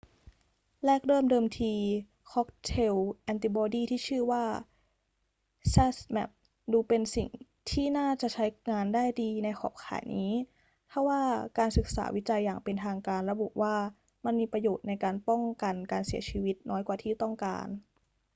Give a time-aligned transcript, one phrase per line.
[0.85, 1.73] แรกเริ่มเดิมที
[2.31, 4.45] ค็อกเทลแอนติบอดีที่ชื่อว่า
[5.73, 6.31] zmapp
[6.71, 7.29] ดูเป็นสิ่ง
[7.69, 10.31] ที่น่าจะใช้งานได้ดีในขอบข่ายนี้
[10.91, 11.21] ทว่า
[11.57, 13.75] การศึกษาวิจัยอย่างเป็นทางการระบุว่า
[14.25, 17.67] มันมีประโยชน์ในการป้องกันการเสียชีวิตน้อยกว่าที่ต้องการ